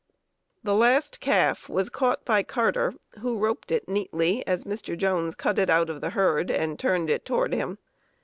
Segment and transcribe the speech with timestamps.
[0.63, 4.97] ]"The last calf was caught by Carter, who roped it neatly as Mr.
[4.97, 7.77] Jones cut it out of the herd and turned it toward him.